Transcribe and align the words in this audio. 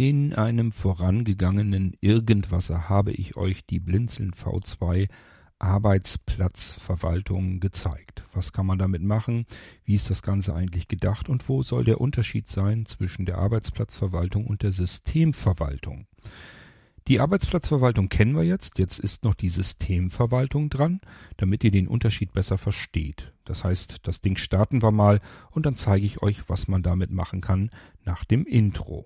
In 0.00 0.32
einem 0.32 0.70
vorangegangenen 0.70 1.96
Irgendwasser 2.00 2.88
habe 2.88 3.10
ich 3.10 3.36
euch 3.36 3.66
die 3.66 3.80
Blinzeln 3.80 4.30
V2 4.30 5.08
Arbeitsplatzverwaltung 5.58 7.58
gezeigt. 7.58 8.24
Was 8.32 8.52
kann 8.52 8.66
man 8.66 8.78
damit 8.78 9.02
machen? 9.02 9.44
Wie 9.82 9.96
ist 9.96 10.08
das 10.08 10.22
Ganze 10.22 10.54
eigentlich 10.54 10.86
gedacht? 10.86 11.28
Und 11.28 11.48
wo 11.48 11.64
soll 11.64 11.82
der 11.82 12.00
Unterschied 12.00 12.46
sein 12.46 12.86
zwischen 12.86 13.26
der 13.26 13.38
Arbeitsplatzverwaltung 13.38 14.46
und 14.46 14.62
der 14.62 14.70
Systemverwaltung? 14.70 16.06
Die 17.08 17.18
Arbeitsplatzverwaltung 17.18 18.08
kennen 18.08 18.36
wir 18.36 18.44
jetzt. 18.44 18.78
Jetzt 18.78 19.00
ist 19.00 19.24
noch 19.24 19.34
die 19.34 19.48
Systemverwaltung 19.48 20.70
dran, 20.70 21.00
damit 21.38 21.64
ihr 21.64 21.72
den 21.72 21.88
Unterschied 21.88 22.32
besser 22.32 22.56
versteht. 22.56 23.32
Das 23.44 23.64
heißt, 23.64 24.06
das 24.06 24.20
Ding 24.20 24.36
starten 24.36 24.80
wir 24.80 24.92
mal 24.92 25.20
und 25.50 25.66
dann 25.66 25.74
zeige 25.74 26.06
ich 26.06 26.22
euch, 26.22 26.48
was 26.48 26.68
man 26.68 26.84
damit 26.84 27.10
machen 27.10 27.40
kann 27.40 27.70
nach 28.04 28.24
dem 28.24 28.46
Intro. 28.46 29.04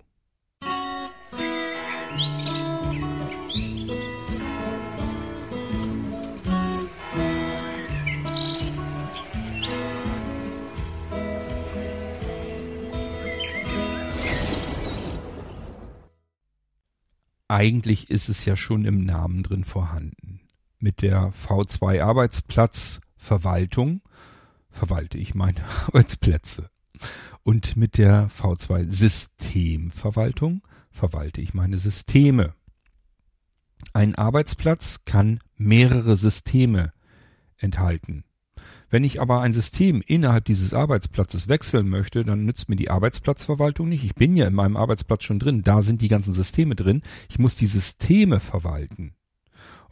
Eigentlich 17.53 18.09
ist 18.09 18.29
es 18.29 18.45
ja 18.45 18.55
schon 18.55 18.83
im 18.83 19.05
Namen 19.05 19.43
drin 19.43 19.63
vorhanden. 19.63 20.39
Mit 20.79 21.03
der 21.03 21.31
V2 21.33 22.01
Arbeitsplatzverwaltung 22.01 24.01
verwalte 24.71 25.19
ich 25.19 25.35
meine 25.35 25.63
Arbeitsplätze. 25.85 26.71
Und 27.43 27.77
mit 27.77 27.99
der 27.99 28.31
V2 28.31 28.89
Systemverwaltung 28.89 30.63
verwalte 30.93 31.41
ich 31.41 31.53
meine 31.53 31.77
Systeme. 31.77 32.53
Ein 33.91 34.15
Arbeitsplatz 34.15 35.01
kann 35.05 35.39
mehrere 35.57 36.15
Systeme 36.15 36.93
enthalten. 37.57 38.23
Wenn 38.89 39.03
ich 39.03 39.19
aber 39.19 39.41
ein 39.41 39.53
System 39.53 40.03
innerhalb 40.05 40.45
dieses 40.45 40.73
Arbeitsplatzes 40.73 41.49
wechseln 41.49 41.89
möchte, 41.89 42.23
dann 42.23 42.45
nützt 42.45 42.69
mir 42.69 42.75
die 42.75 42.91
Arbeitsplatzverwaltung 42.91 43.89
nicht. 43.89 44.03
Ich 44.03 44.13
bin 44.13 44.35
ja 44.35 44.45
in 44.45 44.53
meinem 44.53 44.77
Arbeitsplatz 44.77 45.23
schon 45.23 45.39
drin, 45.39 45.63
da 45.63 45.81
sind 45.81 46.01
die 46.01 46.09
ganzen 46.09 46.33
Systeme 46.33 46.75
drin. 46.75 47.01
Ich 47.27 47.39
muss 47.39 47.55
die 47.55 47.65
Systeme 47.65 48.39
verwalten. 48.39 49.15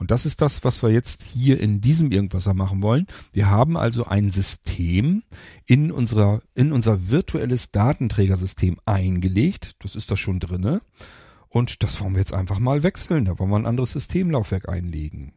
Und 0.01 0.09
das 0.09 0.25
ist 0.25 0.41
das, 0.41 0.63
was 0.63 0.81
wir 0.81 0.89
jetzt 0.89 1.21
hier 1.21 1.59
in 1.59 1.79
diesem 1.79 2.11
Irgendwasser 2.11 2.55
machen 2.55 2.81
wollen. 2.81 3.05
Wir 3.33 3.51
haben 3.51 3.77
also 3.77 4.07
ein 4.07 4.31
System 4.31 5.21
in 5.67 5.91
unserer, 5.91 6.41
in 6.55 6.73
unser 6.73 7.11
virtuelles 7.11 7.69
Datenträgersystem 7.69 8.77
eingelegt. 8.85 9.75
Das 9.77 9.95
ist 9.95 10.09
da 10.09 10.17
schon 10.17 10.39
drinne. 10.39 10.81
Und 11.49 11.83
das 11.83 12.01
wollen 12.01 12.13
wir 12.13 12.19
jetzt 12.19 12.33
einfach 12.33 12.57
mal 12.57 12.81
wechseln. 12.81 13.25
Da 13.25 13.37
wollen 13.37 13.51
wir 13.51 13.57
ein 13.57 13.67
anderes 13.67 13.91
Systemlaufwerk 13.91 14.67
einlegen. 14.67 15.33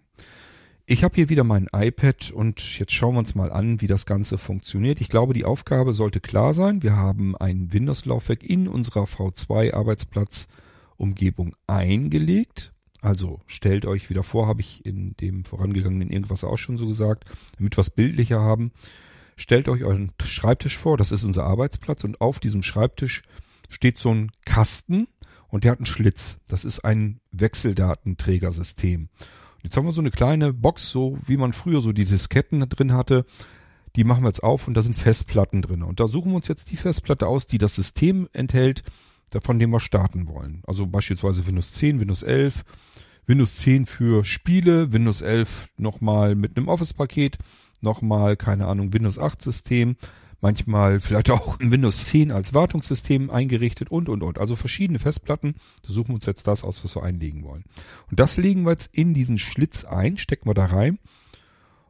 Ich 0.87 1.05
habe 1.05 1.17
hier 1.17 1.29
wieder 1.29 1.45
mein 1.45 1.69
iPad 1.70 2.31
und 2.31 2.79
jetzt 2.79 2.92
schauen 2.92 3.17
wir 3.17 3.19
uns 3.19 3.35
mal 3.35 3.53
an, 3.53 3.83
wie 3.83 3.87
das 3.87 4.07
Ganze 4.07 4.39
funktioniert. 4.39 5.03
Ich 5.03 5.11
glaube, 5.11 5.35
die 5.35 5.45
Aufgabe 5.45 5.92
sollte 5.92 6.20
klar 6.20 6.55
sein. 6.55 6.83
Wir 6.83 6.97
haben 6.97 7.37
ein 7.37 7.75
Windows-Laufwerk 7.75 8.42
in 8.42 8.69
unserer 8.69 9.05
V2-Arbeitsplatzumgebung 9.05 11.55
eingelegt. 11.67 12.73
Also 13.05 13.41
stellt 13.47 13.84
euch 13.84 14.08
wieder 14.08 14.22
vor, 14.22 14.47
habe 14.47 14.62
ich 14.62 14.86
in 14.86 15.14
dem 15.19 15.44
vorangegangenen 15.44 16.08
irgendwas 16.08 16.42
auch 16.42 16.56
schon 16.56 16.78
so 16.78 16.86
gesagt, 16.86 17.24
damit 17.58 17.77
wir 17.77 17.83
es 17.83 17.91
bildlicher 17.91 18.41
haben. 18.41 18.72
Stellt 19.36 19.69
euch 19.69 19.84
euren 19.84 20.12
Schreibtisch 20.22 20.78
vor, 20.78 20.96
das 20.96 21.12
ist 21.12 21.22
unser 21.22 21.44
Arbeitsplatz 21.44 22.02
und 22.05 22.22
auf 22.22 22.41
diesem 22.41 22.62
Schreibtisch 22.62 23.22
steht 23.69 23.98
so 23.98 24.11
ein 24.11 24.30
Kasten 24.46 25.06
und 25.48 25.64
der 25.64 25.72
hat 25.72 25.80
einen 25.80 25.86
Schlitz. 25.86 26.38
Das 26.48 26.64
ist 26.64 26.83
ein 26.83 27.20
Wechseldatenträgersystem. 27.30 29.11
Jetzt 29.62 29.77
haben 29.77 29.84
wir 29.84 29.92
so 29.92 30.00
eine 30.00 30.11
kleine 30.11 30.55
Box, 30.55 30.91
so 30.91 31.18
wie 31.27 31.36
man 31.36 31.52
früher 31.52 31.83
so 31.83 31.92
die 31.92 32.06
Disketten 32.06 32.66
drin 32.70 32.94
hatte. 32.94 33.27
Die 33.96 34.05
machen 34.05 34.24
wir 34.24 34.29
jetzt 34.29 34.42
auf 34.42 34.67
und 34.67 34.73
da 34.74 34.80
sind 34.80 34.96
Festplatten 34.96 35.61
drin. 35.61 35.83
Und 35.83 36.00
da 36.00 36.08
suchen 36.08 36.33
wir 36.33 36.36
uns 36.36 36.48
jetzt 36.48 36.70
die 36.70 36.79
Festplatte 36.79 37.27
aus, 37.27 37.46
die 37.46 37.58
das 37.58 37.74
System 37.74 38.30
enthält, 38.33 38.83
von 39.40 39.58
dem 39.58 39.70
wir 39.70 39.80
starten 39.80 40.28
wollen. 40.28 40.62
Also 40.67 40.86
beispielsweise 40.86 41.46
Windows 41.46 41.72
10, 41.72 42.00
Windows 42.00 42.22
11, 42.22 42.64
Windows 43.27 43.56
10 43.56 43.86
für 43.86 44.24
Spiele, 44.24 44.92
Windows 44.92 45.22
11 45.22 45.68
nochmal 45.77 46.34
mit 46.34 46.56
einem 46.56 46.68
Office-Paket, 46.68 47.39
nochmal, 47.80 48.36
keine 48.36 48.67
Ahnung, 48.67 48.92
Windows 48.92 49.18
8 49.18 49.40
System, 49.40 49.96
manchmal 50.40 51.00
vielleicht 51.00 51.30
auch 51.30 51.58
ein 51.58 51.70
Windows 51.70 52.05
10 52.05 52.30
als 52.30 52.52
Wartungssystem 52.52 53.30
eingerichtet 53.30 53.90
und, 53.90 54.08
und, 54.11 54.23
und. 54.23 54.39
Also 54.39 54.56
verschiedene 54.56 54.98
Festplatten. 54.98 55.55
Da 55.86 55.92
suchen 55.92 56.08
wir 56.08 56.17
uns 56.17 56.27
jetzt 56.27 56.46
das 56.46 56.64
aus, 56.64 56.84
was 56.84 56.96
wir 56.96 57.02
einlegen 57.02 57.44
wollen. 57.44 57.64
Und 58.11 58.20
das 58.20 58.36
legen 58.36 58.64
wir 58.64 58.73
jetzt 58.73 58.94
in 58.94 59.14
diesen 59.14 59.39
Schlitz 59.39 59.84
ein, 59.84 60.18
stecken 60.18 60.48
wir 60.48 60.55
da 60.55 60.67
rein. 60.67 60.98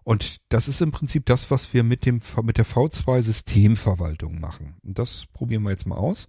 Und 0.04 0.40
das 0.50 0.68
ist 0.68 0.82
im 0.82 0.92
Prinzip 0.92 1.26
das, 1.26 1.50
was 1.50 1.74
wir 1.74 1.82
mit 1.82 2.06
dem, 2.06 2.20
mit 2.42 2.58
der 2.58 2.66
V2 2.66 3.22
Systemverwaltung 3.22 4.38
machen. 4.38 4.76
Und 4.84 4.98
das 4.98 5.26
probieren 5.26 5.62
wir 5.62 5.70
jetzt 5.70 5.86
mal 5.86 5.96
aus. 5.96 6.28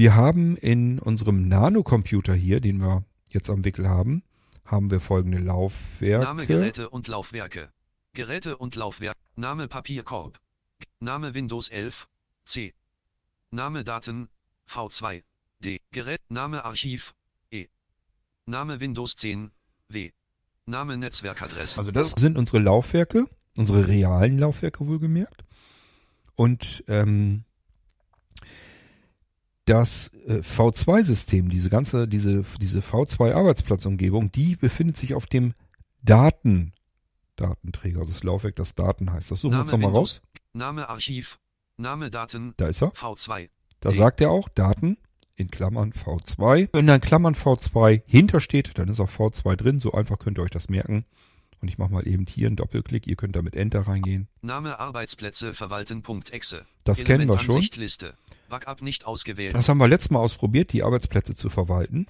Wir 0.00 0.14
haben 0.14 0.56
in 0.56 0.98
unserem 0.98 1.46
Nanocomputer 1.46 2.32
hier, 2.32 2.62
den 2.62 2.78
wir 2.80 3.04
jetzt 3.32 3.50
am 3.50 3.66
Wickel 3.66 3.86
haben, 3.86 4.22
haben 4.64 4.90
wir 4.90 4.98
folgende 4.98 5.36
Laufwerke. 5.36 6.24
Name 6.24 6.46
Geräte 6.46 6.88
und 6.88 7.06
Laufwerke. 7.06 7.68
Geräte 8.14 8.56
und 8.56 8.76
Laufwerk. 8.76 9.14
Name 9.36 9.68
Papierkorb. 9.68 10.38
Name 11.00 11.34
Windows 11.34 11.68
11. 11.68 12.08
C. 12.46 12.72
Name 13.50 13.84
Daten. 13.84 14.30
V2. 14.70 15.22
D. 15.62 15.82
Gerät. 15.90 16.22
Name 16.30 16.64
Archiv. 16.64 17.12
E. 17.50 17.66
Name 18.46 18.80
Windows 18.80 19.16
10. 19.16 19.50
W. 19.90 20.12
Name 20.64 20.96
Netzwerkadresse. 20.96 21.78
Also 21.78 21.90
das 21.90 22.12
sind 22.12 22.38
unsere 22.38 22.60
Laufwerke, 22.60 23.26
unsere 23.58 23.86
realen 23.86 24.38
Laufwerke 24.38 24.86
wohlgemerkt. 24.86 25.44
Und 26.36 26.84
ähm, 26.88 27.44
das 29.70 30.08
äh, 30.26 30.40
V2-System, 30.40 31.48
diese 31.48 31.70
ganze, 31.70 32.08
diese, 32.08 32.42
diese 32.60 32.80
V2-Arbeitsplatzumgebung, 32.80 34.32
die 34.32 34.56
befindet 34.56 34.96
sich 34.96 35.14
auf 35.14 35.26
dem 35.26 35.54
Daten, 36.02 36.72
Datenträger, 37.36 38.00
also 38.00 38.12
das 38.12 38.24
Laufwerk, 38.24 38.56
das 38.56 38.74
Daten 38.74 39.12
heißt. 39.12 39.30
Das 39.30 39.42
suchen 39.42 39.52
wir 39.52 39.60
uns 39.60 39.70
nochmal 39.70 39.92
raus. 39.92 40.22
Name 40.52 40.88
Archiv, 40.88 41.38
Name 41.76 42.10
Daten. 42.10 42.52
Da 42.56 42.66
ist 42.66 42.82
er. 42.82 42.92
V2. 42.92 43.48
Da 43.78 43.90
D. 43.90 43.94
sagt 43.94 44.20
er 44.20 44.30
auch 44.30 44.48
Daten 44.48 44.98
in 45.36 45.50
Klammern 45.50 45.92
V2. 45.92 46.70
Wenn 46.72 46.88
da 46.88 46.96
in 46.96 47.00
Klammern 47.00 47.34
V2 47.34 48.02
hintersteht, 48.06 48.76
dann 48.76 48.88
ist 48.88 48.98
auch 48.98 49.08
V2 49.08 49.54
drin. 49.54 49.78
So 49.78 49.92
einfach 49.92 50.18
könnt 50.18 50.38
ihr 50.38 50.42
euch 50.42 50.50
das 50.50 50.68
merken. 50.68 51.04
Und 51.60 51.68
ich 51.68 51.78
mache 51.78 51.92
mal 51.92 52.08
eben 52.08 52.26
hier 52.26 52.46
einen 52.46 52.56
Doppelklick. 52.56 53.06
Ihr 53.06 53.16
könnt 53.16 53.36
da 53.36 53.42
mit 53.42 53.54
Enter 53.54 53.80
reingehen. 53.80 54.28
Name 54.40 54.80
Arbeitsplätze 54.80 55.52
verwalten.exe. 55.52 56.66
Das 56.84 57.04
kennen 57.04 57.28
wir 57.28 57.38
schon. 57.38 57.60
Liste. 57.76 58.14
Backup 58.48 58.82
nicht 58.82 59.06
ausgewählt. 59.06 59.54
Das 59.54 59.68
haben 59.68 59.78
wir 59.78 59.88
letztes 59.88 60.10
Mal 60.10 60.20
ausprobiert, 60.20 60.72
die 60.72 60.82
Arbeitsplätze 60.82 61.34
zu 61.34 61.50
verwalten. 61.50 62.06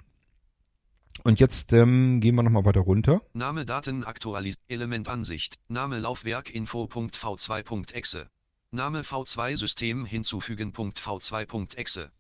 Und 1.24 1.40
jetzt 1.40 1.72
ähm, 1.72 2.20
gehen 2.20 2.36
wir 2.36 2.42
nochmal 2.42 2.64
weiter 2.64 2.80
runter. 2.80 3.20
Name 3.34 3.66
Daten 3.66 4.04
aktualisiert. 4.04 4.62
Element 4.68 5.08
Ansicht. 5.08 5.58
Name 5.68 5.98
Laufwerk 5.98 6.54
Info.v2.exe. 6.54 8.30
Name 8.70 9.02
V2 9.02 9.56
System 9.56 10.06
hinzufügen.v2.exe. 10.06 12.12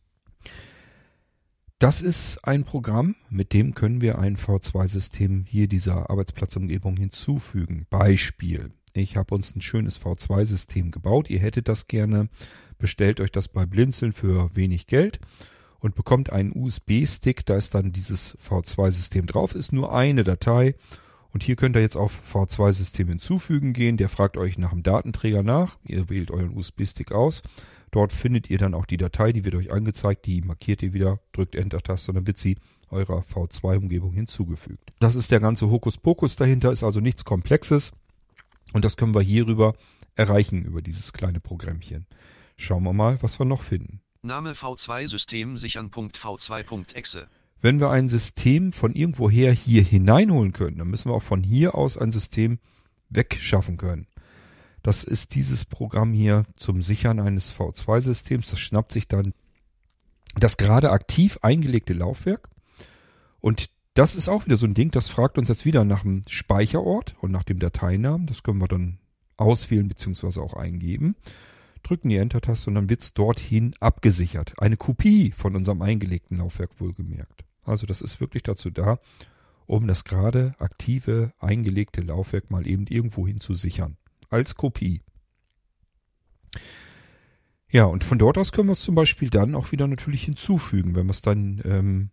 Das 1.80 2.02
ist 2.02 2.44
ein 2.44 2.64
Programm, 2.64 3.16
mit 3.30 3.54
dem 3.54 3.74
können 3.74 4.02
wir 4.02 4.18
ein 4.18 4.36
V2-System 4.36 5.46
hier 5.48 5.66
dieser 5.66 6.10
Arbeitsplatzumgebung 6.10 6.98
hinzufügen. 6.98 7.86
Beispiel. 7.88 8.72
Ich 8.92 9.16
habe 9.16 9.34
uns 9.34 9.56
ein 9.56 9.62
schönes 9.62 9.98
V2-System 9.98 10.90
gebaut. 10.90 11.30
Ihr 11.30 11.38
hättet 11.38 11.68
das 11.68 11.86
gerne. 11.86 12.28
Bestellt 12.76 13.18
euch 13.18 13.32
das 13.32 13.48
bei 13.48 13.64
Blinzeln 13.64 14.12
für 14.12 14.54
wenig 14.54 14.88
Geld 14.88 15.20
und 15.78 15.94
bekommt 15.94 16.30
einen 16.30 16.52
USB-Stick. 16.54 17.46
Da 17.46 17.56
ist 17.56 17.74
dann 17.74 17.92
dieses 17.92 18.36
V2-System 18.46 19.24
drauf. 19.24 19.54
Ist 19.54 19.72
nur 19.72 19.94
eine 19.94 20.22
Datei. 20.22 20.74
Und 21.32 21.44
hier 21.44 21.56
könnt 21.56 21.76
ihr 21.76 21.82
jetzt 21.82 21.96
auf 21.96 22.20
V2-System 22.30 23.08
hinzufügen 23.08 23.72
gehen. 23.72 23.96
Der 23.96 24.10
fragt 24.10 24.36
euch 24.36 24.58
nach 24.58 24.72
dem 24.72 24.82
Datenträger 24.82 25.42
nach. 25.42 25.78
Ihr 25.86 26.10
wählt 26.10 26.30
euren 26.30 26.54
USB-Stick 26.54 27.10
aus. 27.10 27.42
Dort 27.90 28.12
findet 28.12 28.50
ihr 28.50 28.58
dann 28.58 28.74
auch 28.74 28.86
die 28.86 28.96
Datei, 28.96 29.32
die 29.32 29.44
wird 29.44 29.56
euch 29.56 29.72
angezeigt, 29.72 30.26
die 30.26 30.42
markiert 30.42 30.82
ihr 30.82 30.92
wieder, 30.92 31.20
drückt 31.32 31.54
Enter-Taste 31.54 32.10
und 32.10 32.16
dann 32.16 32.26
wird 32.26 32.38
sie 32.38 32.56
eurer 32.88 33.20
V2-Umgebung 33.20 34.12
hinzugefügt. 34.12 34.92
Das 35.00 35.14
ist 35.14 35.30
der 35.30 35.40
ganze 35.40 35.70
Hokuspokus 35.70 36.36
dahinter, 36.36 36.72
ist 36.72 36.84
also 36.84 37.00
nichts 37.00 37.24
Komplexes 37.24 37.92
und 38.72 38.84
das 38.84 38.96
können 38.96 39.14
wir 39.14 39.22
hierüber 39.22 39.74
erreichen, 40.14 40.64
über 40.64 40.82
dieses 40.82 41.12
kleine 41.12 41.40
Programmchen. 41.40 42.06
Schauen 42.56 42.84
wir 42.84 42.92
mal, 42.92 43.20
was 43.22 43.38
wir 43.38 43.46
noch 43.46 43.62
finden. 43.62 44.00
Name 44.22 44.52
V2 44.52 45.08
System 45.08 45.56
sichern.v2.exe. 45.56 47.28
Wenn 47.62 47.80
wir 47.80 47.90
ein 47.90 48.08
System 48.08 48.72
von 48.72 48.94
irgendwoher 48.94 49.52
hier 49.52 49.82
hineinholen 49.82 50.52
können, 50.52 50.78
dann 50.78 50.88
müssen 50.88 51.10
wir 51.10 51.14
auch 51.14 51.22
von 51.22 51.42
hier 51.42 51.74
aus 51.74 51.98
ein 51.98 52.12
System 52.12 52.58
wegschaffen 53.08 53.76
können. 53.76 54.06
Das 54.82 55.04
ist 55.04 55.34
dieses 55.34 55.64
Programm 55.64 56.12
hier 56.12 56.44
zum 56.56 56.82
Sichern 56.82 57.20
eines 57.20 57.54
V2-Systems. 57.54 58.50
Das 58.50 58.58
schnappt 58.58 58.92
sich 58.92 59.08
dann 59.08 59.34
das 60.36 60.56
gerade 60.56 60.90
aktiv 60.90 61.38
eingelegte 61.42 61.92
Laufwerk. 61.92 62.48
Und 63.40 63.70
das 63.94 64.14
ist 64.14 64.28
auch 64.28 64.46
wieder 64.46 64.56
so 64.56 64.66
ein 64.66 64.74
Ding, 64.74 64.90
das 64.90 65.08
fragt 65.08 65.36
uns 65.36 65.48
jetzt 65.48 65.64
wieder 65.64 65.84
nach 65.84 66.02
dem 66.02 66.22
Speicherort 66.28 67.16
und 67.20 67.32
nach 67.32 67.44
dem 67.44 67.58
Dateinamen. 67.58 68.26
Das 68.26 68.42
können 68.42 68.60
wir 68.60 68.68
dann 68.68 68.98
auswählen 69.36 69.88
bzw. 69.88 70.40
auch 70.40 70.54
eingeben. 70.54 71.16
Drücken 71.82 72.10
die 72.10 72.16
Enter-Taste 72.16 72.70
und 72.70 72.74
dann 72.74 72.90
wird's 72.90 73.14
dorthin 73.14 73.74
abgesichert. 73.80 74.54
Eine 74.60 74.76
Kopie 74.76 75.32
von 75.32 75.56
unserem 75.56 75.82
eingelegten 75.82 76.38
Laufwerk 76.38 76.78
wohlgemerkt. 76.78 77.44
Also 77.64 77.86
das 77.86 78.00
ist 78.00 78.20
wirklich 78.20 78.42
dazu 78.42 78.70
da, 78.70 78.98
um 79.66 79.86
das 79.86 80.04
gerade 80.04 80.54
aktive 80.58 81.32
eingelegte 81.38 82.02
Laufwerk 82.02 82.50
mal 82.50 82.66
eben 82.66 82.86
irgendwohin 82.86 83.40
zu 83.40 83.54
sichern. 83.54 83.96
Als 84.30 84.54
Kopie. 84.54 85.02
Ja, 87.68 87.84
und 87.84 88.02
von 88.02 88.18
dort 88.18 88.38
aus 88.38 88.52
können 88.52 88.68
wir 88.68 88.72
es 88.72 88.82
zum 88.82 88.94
Beispiel 88.94 89.30
dann 89.30 89.54
auch 89.54 89.70
wieder 89.70 89.86
natürlich 89.86 90.24
hinzufügen. 90.24 90.94
Wenn 90.94 91.06
wir 91.06 91.12
es 91.12 91.22
dann 91.22 91.60
ähm, 91.64 92.10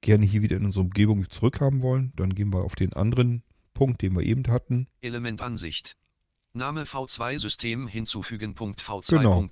gerne 0.00 0.26
hier 0.26 0.42
wieder 0.42 0.56
in 0.56 0.64
unsere 0.64 0.84
Umgebung 0.84 1.28
zurückhaben 1.30 1.82
wollen, 1.82 2.12
dann 2.16 2.34
gehen 2.34 2.52
wir 2.52 2.64
auf 2.64 2.74
den 2.74 2.92
anderen 2.94 3.42
Punkt, 3.74 4.02
den 4.02 4.14
wir 4.14 4.22
eben 4.22 4.46
hatten. 4.48 4.88
Elementansicht. 5.00 5.96
Name 6.52 6.82
V2 6.82 7.38
System 7.38 7.86
hinzufügen. 7.86 8.54
V2. 8.54 9.10
Genau. 9.10 9.48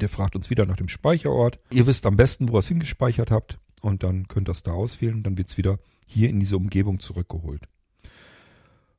Der 0.00 0.08
fragt 0.08 0.34
uns 0.34 0.50
wieder 0.50 0.66
nach 0.66 0.76
dem 0.76 0.88
Speicherort. 0.88 1.60
Ihr 1.70 1.86
wisst 1.86 2.06
am 2.06 2.16
besten, 2.16 2.48
wo 2.48 2.56
ihr 2.56 2.60
es 2.60 2.68
hingespeichert 2.68 3.30
habt. 3.30 3.58
Und 3.82 4.02
dann 4.02 4.26
könnt 4.26 4.48
ihr 4.48 4.52
es 4.52 4.62
da 4.62 4.72
auswählen. 4.72 5.22
Dann 5.22 5.38
wird 5.38 5.48
es 5.48 5.58
wieder 5.58 5.78
hier 6.06 6.28
in 6.28 6.40
diese 6.40 6.56
Umgebung 6.56 6.98
zurückgeholt. 6.98 7.68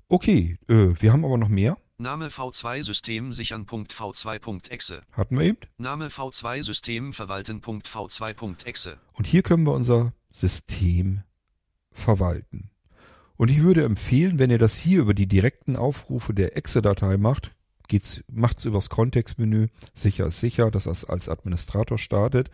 Okay, 0.07 0.57
äh, 0.69 0.93
wir 0.99 1.11
haben 1.11 1.25
aber 1.25 1.37
noch 1.37 1.49
mehr. 1.49 1.77
Name 1.97 2.27
V2 2.27 2.83
System 2.83 3.33
sichern. 3.33 3.65
V2.exe. 3.65 5.03
Hatten 5.11 5.37
wir 5.37 5.45
eben. 5.45 5.59
Name 5.77 6.07
V2 6.07 6.63
System 6.63 7.13
verwalten. 7.13 7.61
V2.exe. 7.61 8.99
Und 9.13 9.27
hier 9.27 9.43
können 9.43 9.65
wir 9.65 9.73
unser 9.73 10.13
System 10.31 11.21
verwalten. 11.91 12.71
Und 13.37 13.49
ich 13.49 13.61
würde 13.61 13.83
empfehlen, 13.83 14.39
wenn 14.39 14.49
ihr 14.49 14.57
das 14.57 14.77
hier 14.77 15.01
über 15.01 15.13
die 15.13 15.27
direkten 15.27 15.75
Aufrufe 15.75 16.33
der 16.33 16.57
Exe-Datei 16.57 17.17
macht, 17.17 17.55
geht's, 17.87 18.23
macht's 18.31 18.65
übers 18.65 18.89
Kontextmenü. 18.89 19.67
Sicher 19.93 20.27
ist 20.27 20.39
sicher, 20.39 20.71
dass 20.71 20.85
das 20.85 21.05
als 21.05 21.29
Administrator 21.29 21.97
startet. 21.97 22.49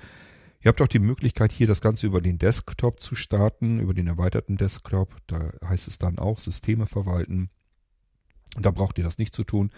Ihr 0.62 0.70
habt 0.70 0.82
auch 0.82 0.88
die 0.88 1.00
Möglichkeit, 1.00 1.54
hier 1.54 1.68
das 1.68 1.80
Ganze 1.80 2.08
über 2.08 2.20
den 2.20 2.38
Desktop 2.38 3.00
zu 3.00 3.16
starten, 3.16 3.80
über 3.80 3.94
den 3.94 4.08
erweiterten 4.08 4.58
Desktop. 4.58 5.16
Da 5.28 5.52
heißt 5.64 5.88
es 5.88 5.98
dann 5.98 6.20
auch 6.20 6.40
Systeme 6.40 6.86
verwalten. 6.86 7.50
Und 8.56 8.66
da 8.66 8.72
braucht 8.72 8.98
ihr 8.98 9.04
das 9.04 9.18
nicht 9.18 9.36
zu 9.36 9.44
tun. 9.44 9.72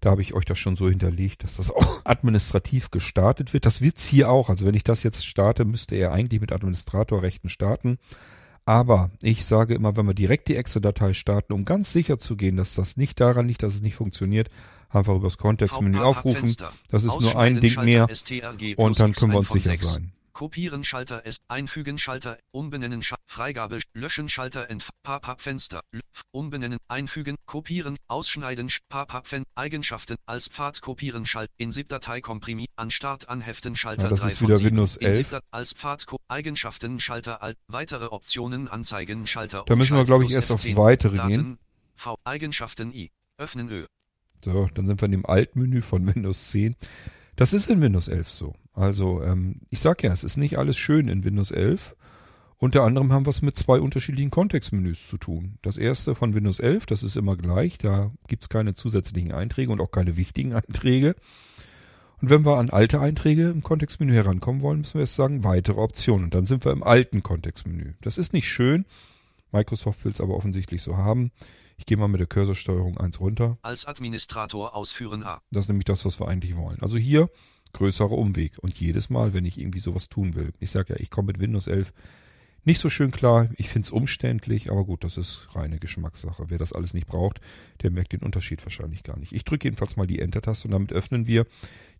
Da 0.00 0.10
habe 0.10 0.22
ich 0.22 0.34
euch 0.34 0.44
das 0.44 0.58
schon 0.58 0.76
so 0.76 0.88
hinterlegt, 0.88 1.44
dass 1.44 1.56
das 1.56 1.70
auch 1.70 2.00
administrativ 2.04 2.90
gestartet 2.90 3.52
wird. 3.52 3.66
Das 3.66 3.80
wird's 3.80 4.06
hier 4.06 4.30
auch. 4.30 4.50
Also 4.50 4.66
wenn 4.66 4.74
ich 4.74 4.84
das 4.84 5.02
jetzt 5.02 5.24
starte, 5.26 5.64
müsste 5.64 5.96
er 5.96 6.12
eigentlich 6.12 6.40
mit 6.40 6.52
Administratorrechten 6.52 7.48
starten. 7.48 7.98
Aber 8.66 9.10
ich 9.22 9.44
sage 9.44 9.74
immer, 9.74 9.96
wenn 9.96 10.06
wir 10.06 10.14
direkt 10.14 10.48
die 10.48 10.56
Exe-Datei 10.56 11.12
starten, 11.12 11.52
um 11.52 11.64
ganz 11.64 11.92
sicher 11.92 12.18
zu 12.18 12.36
gehen, 12.36 12.56
dass 12.56 12.74
das 12.74 12.96
nicht 12.96 13.20
daran 13.20 13.46
liegt, 13.46 13.62
dass 13.62 13.74
es 13.74 13.82
nicht 13.82 13.94
funktioniert, 13.94 14.48
einfach 14.88 15.14
übers 15.14 15.36
Kontextmenü 15.36 15.98
aufrufen. 15.98 16.54
Das 16.90 17.04
ist 17.04 17.20
nur 17.20 17.38
ein 17.38 17.60
Ding 17.60 17.82
mehr 17.84 18.08
und 18.76 19.00
dann 19.00 19.12
können 19.12 19.32
wir 19.32 19.38
uns 19.38 19.50
sicher 19.50 19.76
sein. 19.76 20.12
Kopieren 20.34 20.82
Schalter 20.82 21.24
S, 21.26 21.36
Einfügen 21.46 21.96
Schalter, 21.96 22.38
Umbenennen 22.50 23.02
Schalter, 23.02 23.22
Freigabe, 23.24 23.78
Löschen 23.94 24.28
Schalter 24.28 24.68
Entf 24.68 24.90
Pop-up 25.04 25.40
Fenster, 25.40 25.80
Umbenennen, 26.32 26.80
Einfügen, 26.88 27.36
Kopieren, 27.46 27.96
Ausschneiden, 28.08 28.68
Pop-up 28.88 29.28
Fenster, 29.28 29.48
Eigenschaften, 29.54 30.16
als 30.26 30.48
Pfad 30.48 30.80
kopieren 30.80 31.24
Schalt, 31.24 31.50
in 31.56 31.70
ZIP-Datei 31.70 32.20
komprimieren, 32.20 32.72
an 32.74 32.90
Start 32.90 33.28
anheften 33.28 33.76
Schalter 33.76 34.04
ja, 34.04 34.08
das 34.08 34.22
3 34.22 34.26
ist 34.26 34.42
wieder 34.42 34.60
Windows 34.60 34.96
11. 34.96 35.40
als 35.52 35.72
Pfad 35.72 36.04
Eigenschaften 36.26 36.98
Schalter 36.98 37.40
Alt, 37.40 37.56
weitere 37.68 38.06
Optionen 38.06 38.66
anzeigen 38.66 39.28
Schalter. 39.28 39.62
Da 39.68 39.76
müssen 39.76 39.96
wir 39.96 40.02
glaube 40.02 40.24
ich 40.24 40.34
erst 40.34 40.50
auf 40.50 40.64
weitere 40.64 41.16
Daten, 41.16 41.30
gehen. 41.30 41.58
V 41.94 42.18
Eigenschaften 42.24 42.92
I, 42.92 43.12
öffnen 43.38 43.68
Ö. 43.70 43.86
So, 44.44 44.68
dann 44.74 44.86
sind 44.86 45.00
wir 45.00 45.06
in 45.06 45.12
dem 45.12 45.26
Altmenü 45.26 45.80
von 45.80 46.12
Windows 46.12 46.50
10. 46.50 46.74
Das 47.36 47.52
ist 47.52 47.68
in 47.68 47.80
Windows 47.80 48.08
11 48.08 48.30
so. 48.30 48.54
Also 48.72 49.22
ähm, 49.22 49.60
ich 49.70 49.80
sag 49.80 50.02
ja, 50.02 50.12
es 50.12 50.24
ist 50.24 50.36
nicht 50.36 50.58
alles 50.58 50.76
schön 50.76 51.08
in 51.08 51.24
Windows 51.24 51.50
11. 51.50 51.96
Unter 52.58 52.82
anderem 52.82 53.12
haben 53.12 53.26
wir 53.26 53.30
es 53.30 53.42
mit 53.42 53.56
zwei 53.56 53.80
unterschiedlichen 53.80 54.30
Kontextmenüs 54.30 55.08
zu 55.08 55.18
tun. 55.18 55.58
Das 55.62 55.76
erste 55.76 56.14
von 56.14 56.34
Windows 56.34 56.60
11, 56.60 56.86
das 56.86 57.02
ist 57.02 57.16
immer 57.16 57.36
gleich, 57.36 57.78
da 57.78 58.10
gibt's 58.28 58.48
keine 58.48 58.74
zusätzlichen 58.74 59.32
Einträge 59.32 59.72
und 59.72 59.80
auch 59.80 59.90
keine 59.90 60.16
wichtigen 60.16 60.52
Einträge. 60.54 61.16
Und 62.20 62.30
wenn 62.30 62.46
wir 62.46 62.56
an 62.56 62.70
alte 62.70 63.00
Einträge 63.00 63.50
im 63.50 63.62
Kontextmenü 63.62 64.14
herankommen 64.14 64.62
wollen, 64.62 64.78
müssen 64.78 64.94
wir 64.94 65.02
jetzt 65.02 65.16
sagen, 65.16 65.44
weitere 65.44 65.80
Optionen. 65.80 66.24
Und 66.24 66.34
dann 66.34 66.46
sind 66.46 66.64
wir 66.64 66.72
im 66.72 66.82
alten 66.82 67.22
Kontextmenü. 67.22 67.94
Das 68.00 68.16
ist 68.16 68.32
nicht 68.32 68.48
schön. 68.48 68.86
Microsoft 69.52 70.04
will 70.04 70.12
es 70.12 70.20
aber 70.20 70.34
offensichtlich 70.34 70.82
so 70.82 70.96
haben. 70.96 71.32
Ich 71.76 71.86
gehe 71.86 71.96
mal 71.96 72.08
mit 72.08 72.20
der 72.20 72.26
Cursorsteuerung 72.26 72.98
1 72.98 73.20
runter. 73.20 73.58
Als 73.62 73.86
Administrator 73.86 74.74
ausführen 74.74 75.22
A. 75.22 75.42
Das 75.50 75.64
ist 75.64 75.68
nämlich 75.68 75.86
das, 75.86 76.04
was 76.04 76.20
wir 76.20 76.28
eigentlich 76.28 76.56
wollen. 76.56 76.80
Also 76.80 76.96
hier 76.96 77.30
größerer 77.74 78.12
Umweg. 78.12 78.58
Und 78.60 78.80
jedes 78.80 79.10
Mal, 79.10 79.34
wenn 79.34 79.44
ich 79.44 79.58
irgendwie 79.58 79.80
sowas 79.80 80.08
tun 80.08 80.34
will. 80.34 80.52
Ich 80.60 80.70
sage 80.70 80.94
ja, 80.94 81.00
ich 81.00 81.10
komme 81.10 81.26
mit 81.26 81.40
Windows 81.40 81.66
11 81.66 81.92
nicht 82.66 82.80
so 82.80 82.88
schön 82.88 83.10
klar. 83.10 83.50
Ich 83.58 83.68
finde 83.68 83.84
es 83.86 83.92
umständlich, 83.92 84.70
aber 84.70 84.84
gut, 84.86 85.04
das 85.04 85.18
ist 85.18 85.48
reine 85.54 85.78
Geschmackssache. 85.78 86.46
Wer 86.48 86.56
das 86.56 86.72
alles 86.72 86.94
nicht 86.94 87.06
braucht, 87.06 87.42
der 87.82 87.90
merkt 87.90 88.12
den 88.12 88.22
Unterschied 88.22 88.64
wahrscheinlich 88.64 89.02
gar 89.02 89.18
nicht. 89.18 89.32
Ich 89.32 89.44
drücke 89.44 89.66
jedenfalls 89.68 89.96
mal 89.96 90.06
die 90.06 90.20
Enter-Taste 90.20 90.68
und 90.68 90.72
damit 90.72 90.92
öffnen 90.92 91.26
wir 91.26 91.44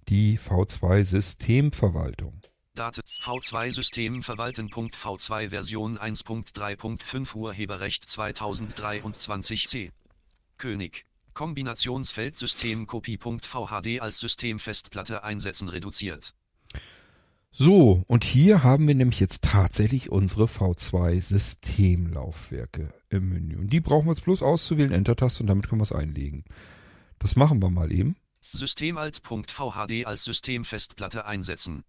die 0.09 0.39
V2 0.39 1.05
Daten 2.75 3.03
V2 3.03 3.71
System 3.71 4.23
verwalten. 4.25 4.69
V2 4.69 5.51
Version 5.51 5.97
1.3.5 5.97 7.35
Urheberrecht 7.37 8.09
2023 8.09 9.69
C. 9.69 9.93
König. 10.59 11.07
Kombinationsfeldsystem 11.35 12.89
Kopie.vhd 12.89 14.01
als 14.01 14.19
Systemfestplatte 14.19 15.23
einsetzen 15.23 15.69
reduziert. 15.69 16.35
So, 17.53 18.03
und 18.09 18.25
hier 18.25 18.65
haben 18.65 18.89
wir 18.89 18.97
nämlich 18.97 19.21
jetzt 19.21 19.45
tatsächlich 19.45 20.11
unsere 20.11 20.47
V2 20.47 21.21
Systemlaufwerke 21.23 22.93
im 23.09 23.29
Menü. 23.29 23.57
Und 23.57 23.69
die 23.69 23.81
brauchen 23.81 24.07
wir 24.07 24.15
jetzt 24.15 24.25
bloß 24.25 24.43
auszuwählen, 24.43 24.91
Enter-Taste 24.91 25.45
und 25.45 25.47
damit 25.47 25.69
können 25.69 25.81
wir 25.81 25.85
es 25.85 25.93
einlegen. 25.93 26.45
Das 27.21 27.37
machen 27.37 27.63
wir 27.63 27.71
mal 27.71 27.93
eben. 27.93 28.17
Systemalt.vhd 28.41 30.07
als 30.07 30.25
Systemfestplatte 30.25 31.25
einsetzen. 31.25 31.85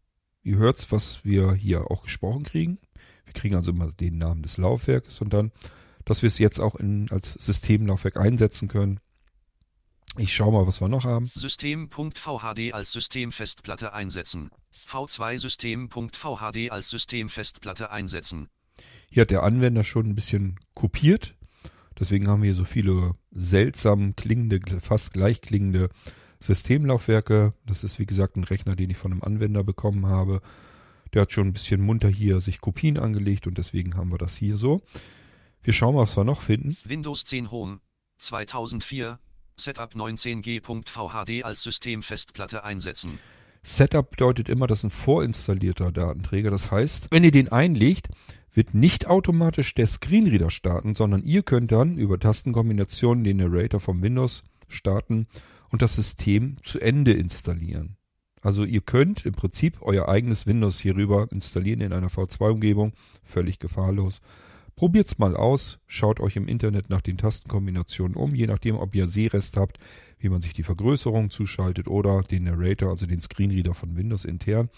Ihr 0.45 0.57
hört's, 0.57 0.91
was 0.91 1.25
wir 1.25 1.53
hier 1.53 1.89
auch 1.89 2.03
gesprochen 2.03 2.43
kriegen. 2.43 2.77
Wir 3.25 3.33
kriegen 3.33 3.55
also 3.55 3.71
immer 3.71 3.91
den 3.91 4.19
Namen 4.19 4.43
des 4.43 4.57
Laufwerkes 4.57 5.19
und 5.19 5.33
dann, 5.33 5.51
dass 6.05 6.21
wir 6.21 6.27
es 6.27 6.37
jetzt 6.37 6.59
auch 6.59 6.75
in, 6.75 7.09
als 7.09 7.33
Systemlaufwerk 7.33 8.15
einsetzen 8.17 8.67
können. 8.67 8.99
Ich 10.17 10.35
schau 10.35 10.51
mal, 10.51 10.67
was 10.67 10.81
wir 10.81 10.87
noch 10.87 11.03
haben. 11.03 11.25
System.vhd 11.25 12.73
als 12.73 12.91
Systemfestplatte 12.91 13.93
einsetzen. 13.93 14.51
V2 14.71 15.39
System.vhd 15.39 16.69
als 16.69 16.89
Systemfestplatte 16.89 17.89
einsetzen. 17.89 18.47
Hier 19.09 19.21
hat 19.21 19.31
der 19.31 19.41
Anwender 19.41 19.83
schon 19.83 20.05
ein 20.05 20.15
bisschen 20.15 20.59
kopiert. 20.75 21.33
Deswegen 21.99 22.27
haben 22.27 22.43
wir 22.43 22.49
hier 22.49 22.55
so 22.55 22.65
viele 22.65 23.15
seltsam 23.31 24.15
klingende, 24.15 24.79
fast 24.79 25.13
gleich 25.13 25.41
klingende 25.41 25.89
Systemlaufwerke. 26.45 27.53
Das 27.65 27.83
ist 27.83 27.99
wie 27.99 28.05
gesagt 28.05 28.37
ein 28.37 28.43
Rechner, 28.43 28.75
den 28.75 28.89
ich 28.89 28.97
von 28.97 29.11
einem 29.11 29.23
Anwender 29.23 29.63
bekommen 29.63 30.07
habe. 30.07 30.41
Der 31.13 31.23
hat 31.23 31.31
schon 31.31 31.47
ein 31.47 31.53
bisschen 31.53 31.81
munter 31.81 32.09
hier 32.09 32.41
sich 32.41 32.61
Kopien 32.61 32.97
angelegt 32.97 33.47
und 33.47 33.57
deswegen 33.57 33.95
haben 33.95 34.11
wir 34.11 34.17
das 34.17 34.35
hier 34.35 34.57
so. 34.57 34.81
Wir 35.63 35.73
schauen 35.73 35.95
mal, 35.95 36.01
was 36.01 36.17
wir 36.17 36.23
noch 36.23 36.41
finden. 36.41 36.75
Windows 36.85 37.25
10 37.25 37.51
Home 37.51 37.79
2004 38.19 39.19
Setup 39.57 39.93
19G.VHD 39.93 41.45
als 41.45 41.63
Systemfestplatte 41.63 42.63
einsetzen. 42.63 43.19
Setup 43.63 44.11
bedeutet 44.11 44.49
immer, 44.49 44.67
das 44.67 44.79
ist 44.79 44.83
ein 44.85 44.91
vorinstallierter 44.91 45.91
Datenträger. 45.91 46.51
Das 46.51 46.71
heißt, 46.71 47.07
wenn 47.09 47.23
ihr 47.23 47.31
den 47.31 47.51
einlegt, 47.51 48.09
wird 48.53 48.73
nicht 48.73 49.07
automatisch 49.07 49.73
der 49.73 49.87
Screenreader 49.87 50.51
starten, 50.51 50.95
sondern 50.95 51.23
ihr 51.23 51.43
könnt 51.43 51.71
dann 51.71 51.97
über 51.97 52.19
Tastenkombinationen 52.19 53.23
den 53.23 53.37
Narrator 53.37 53.79
vom 53.79 54.01
Windows 54.03 54.43
starten 54.67 55.27
und 55.75 55.81
das 55.81 55.95
System 55.95 56.55
zu 56.63 56.79
Ende 56.79 57.11
installieren. 57.11 57.97
Also 58.41 58.63
ihr 58.63 58.79
könnt 58.79 59.25
im 59.25 59.33
Prinzip 59.33 59.79
euer 59.81 60.07
eigenes 60.07 60.47
Windows 60.47 60.79
hierüber 60.79 61.27
installieren 61.33 61.81
in 61.81 61.91
einer 61.91 62.07
V2-Umgebung, 62.07 62.93
völlig 63.25 63.59
gefahrlos. 63.59 64.21
Probiert's 64.77 65.17
mal 65.17 65.35
aus, 65.35 65.79
schaut 65.85 66.21
euch 66.21 66.37
im 66.37 66.47
Internet 66.47 66.89
nach 66.89 67.01
den 67.01 67.17
Tastenkombinationen 67.17 68.15
um, 68.15 68.33
je 68.33 68.47
nachdem, 68.47 68.77
ob 68.77 68.95
ihr 68.95 69.09
Sehrest 69.09 69.57
habt, 69.57 69.77
wie 70.17 70.29
man 70.29 70.41
sich 70.41 70.53
die 70.53 70.63
Vergrößerung 70.63 71.29
zuschaltet 71.29 71.89
oder 71.89 72.21
den 72.21 72.45
Narrator, 72.45 72.91
also 72.91 73.05
den 73.05 73.19
Screenreader 73.19 73.73
von 73.73 73.97
Windows 73.97 74.23
intern. 74.23 74.69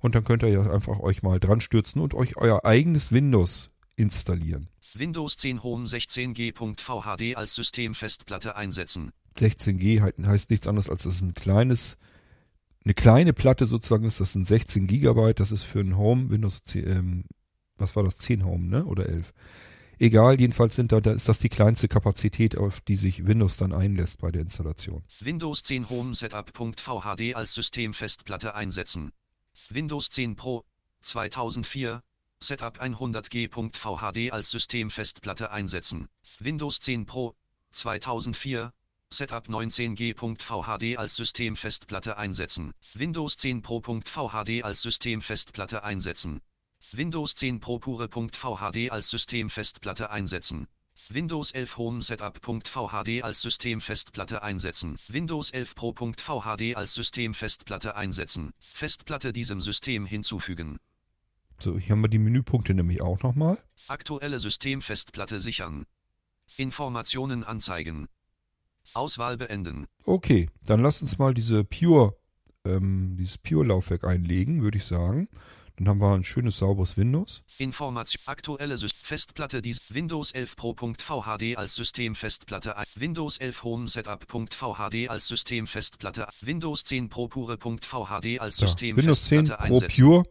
Und 0.00 0.16
dann 0.16 0.24
könnt 0.24 0.42
ihr 0.42 0.48
ja 0.48 0.68
einfach 0.72 0.98
euch 0.98 1.22
mal 1.22 1.38
dran 1.38 1.60
stürzen 1.60 2.02
und 2.02 2.14
euch 2.14 2.36
euer 2.36 2.64
eigenes 2.64 3.12
Windows 3.12 3.70
installieren. 3.94 4.66
Windows 4.94 5.36
10 5.36 5.62
Home 5.62 5.84
16G.VHD 5.84 7.36
als 7.36 7.54
Systemfestplatte 7.54 8.56
einsetzen. 8.56 9.12
16G 9.38 10.00
heißt 10.26 10.50
nichts 10.50 10.66
anderes 10.66 10.88
als 10.88 11.04
es 11.04 11.16
ist 11.16 11.22
ein 11.22 11.34
kleines 11.34 11.96
eine 12.84 12.94
kleine 12.94 13.32
Platte 13.32 13.66
sozusagen 13.66 14.04
ist, 14.04 14.20
das 14.20 14.32
sind 14.32 14.46
16 14.46 14.86
Gigabyte, 14.86 15.38
das 15.38 15.52
ist 15.52 15.62
für 15.62 15.80
ein 15.80 15.96
Home, 15.96 16.30
Windows 16.30 16.64
10, 16.64 16.86
ähm, 16.88 17.24
was 17.76 17.94
war 17.96 18.02
das, 18.02 18.18
10 18.18 18.44
Home, 18.44 18.66
ne? 18.66 18.84
Oder 18.84 19.08
11? 19.08 19.32
Egal, 19.98 20.40
jedenfalls 20.40 20.74
sind 20.74 20.90
da, 20.90 21.00
da 21.00 21.12
ist 21.12 21.28
das 21.28 21.38
die 21.38 21.48
kleinste 21.48 21.86
Kapazität, 21.86 22.56
auf 22.56 22.80
die 22.80 22.96
sich 22.96 23.24
Windows 23.26 23.56
dann 23.56 23.72
einlässt 23.72 24.18
bei 24.18 24.32
der 24.32 24.42
Installation. 24.42 25.04
Windows 25.20 25.62
10 25.62 25.90
Home 25.90 26.14
Setup.vhd 26.14 27.34
als 27.36 27.54
Systemfestplatte 27.54 28.54
einsetzen. 28.54 29.12
Windows 29.70 30.10
10 30.10 30.34
Pro 30.34 30.64
2004 31.02 32.02
Setup 32.40 32.80
100G.vhd 32.80 34.32
als 34.32 34.50
Systemfestplatte 34.50 35.52
einsetzen. 35.52 36.08
Windows 36.40 36.80
10 36.80 37.06
Pro 37.06 37.36
2004 37.70 38.72
Setup 39.12 39.46
19G.vhd 39.46 40.96
als 40.96 41.16
Systemfestplatte 41.16 42.16
einsetzen. 42.16 42.72
Windows 42.94 43.36
10 43.36 43.62
Pro.vhd 43.62 44.62
als 44.64 44.82
Systemfestplatte 44.82 45.84
einsetzen. 45.84 46.40
Windows 46.90 47.34
10 47.34 47.60
Pro 47.60 47.78
Pure.vhd 47.78 48.90
als 48.90 49.08
Systemfestplatte 49.10 50.10
einsetzen. 50.10 50.66
Windows 51.08 51.52
11 51.52 51.76
Home 51.76 52.02
Setup.vhd 52.02 53.22
als 53.22 53.40
Systemfestplatte 53.40 54.42
einsetzen. 54.42 54.96
Windows 55.08 55.50
11 55.50 55.74
Pro.vhd 55.74 56.74
als 56.76 56.94
Systemfestplatte 56.94 57.96
einsetzen. 57.96 58.52
Festplatte 58.58 59.32
diesem 59.32 59.60
System 59.60 60.04
hinzufügen. 60.06 60.78
So, 61.58 61.78
hier 61.78 61.92
haben 61.92 62.02
wir 62.02 62.08
die 62.08 62.18
Menüpunkte 62.18 62.74
nämlich 62.74 63.00
auch 63.00 63.22
nochmal. 63.22 63.58
Aktuelle 63.88 64.38
Systemfestplatte 64.38 65.38
sichern. 65.38 65.86
Informationen 66.56 67.44
anzeigen. 67.44 68.08
Auswahl 68.94 69.36
beenden. 69.36 69.86
Okay, 70.04 70.48
dann 70.66 70.80
lass 70.80 71.02
uns 71.02 71.18
mal 71.18 71.34
diese 71.34 71.64
Pure, 71.64 72.16
ähm, 72.64 73.16
dieses 73.18 73.38
Pure-Laufwerk 73.38 74.04
einlegen, 74.04 74.62
würde 74.62 74.78
ich 74.78 74.84
sagen. 74.84 75.28
Dann 75.76 75.88
haben 75.88 76.00
wir 76.00 76.14
ein 76.14 76.22
schönes, 76.22 76.58
sauberes 76.58 76.96
Windows. 76.96 77.42
Information. 77.58 78.20
Aktuelle 78.26 78.76
Syst 78.76 78.96
Festplatte 78.96 79.62
dies 79.62 79.94
Windows 79.94 80.32
11 80.32 80.56
Pro.vhd 80.56 81.56
als 81.56 81.74
Systemfestplatte. 81.74 82.74
Windows 82.94 83.38
11 83.38 83.64
Home 83.64 83.88
Setup.vhd 83.88 85.08
als 85.08 85.28
Systemfestplatte 85.28 86.28
Windows 86.42 86.84
10 86.84 87.08
Pro 87.08 87.28
Pure.vhd 87.28 88.38
als 88.38 88.60
Ja, 88.60 88.66
Windows 88.96 89.24
10 89.24 89.46
Systemfestplatte 89.46 89.56
Pro 89.56 89.64
einsetzen. 89.64 90.04
Pure. 90.04 90.24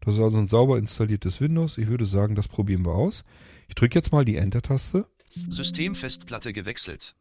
Das 0.00 0.14
ist 0.14 0.20
also 0.20 0.38
ein 0.38 0.48
sauber 0.48 0.78
installiertes 0.78 1.40
Windows. 1.40 1.78
Ich 1.78 1.88
würde 1.88 2.06
sagen, 2.06 2.34
das 2.34 2.48
probieren 2.48 2.84
wir 2.86 2.94
aus. 2.94 3.24
Ich 3.68 3.74
drücke 3.74 3.98
jetzt 3.98 4.12
mal 4.12 4.24
die 4.24 4.36
Enter-Taste. 4.36 5.06
Systemfestplatte 5.28 6.52
gewechselt. 6.52 7.14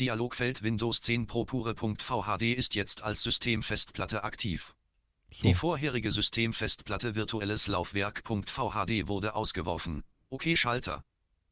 Dialogfeld 0.00 0.62
Windows 0.62 1.02
10 1.02 1.26
Pro 1.26 1.44
Pure.vhd 1.44 2.54
ist 2.54 2.74
jetzt 2.74 3.02
als 3.02 3.22
Systemfestplatte 3.22 4.24
aktiv. 4.24 4.74
So. 5.30 5.42
Die 5.42 5.54
vorherige 5.54 6.10
Systemfestplatte 6.10 7.14
virtuelles 7.14 7.66
Laufwerk.vhd 7.66 9.08
wurde 9.08 9.34
ausgeworfen. 9.34 10.02
OK 10.30 10.56
Schalter. 10.56 11.04